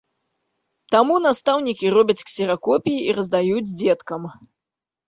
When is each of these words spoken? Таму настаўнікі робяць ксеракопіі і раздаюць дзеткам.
Таму 0.95 1.15
настаўнікі 1.25 1.93
робяць 1.99 2.17
ксеракопіі 2.29 2.99
і 3.07 3.17
раздаюць 3.21 3.69
дзеткам. 3.79 4.21